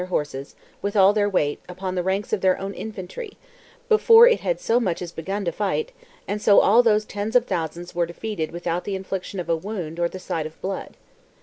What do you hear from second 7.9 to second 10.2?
were defeated without the infliction of a wound or the